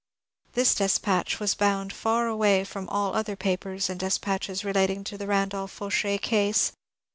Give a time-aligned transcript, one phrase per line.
[0.53, 5.15] This despatch was bound far away from all other papers and despatches re lating to
[5.15, 6.71] the Randolph Fauchet case.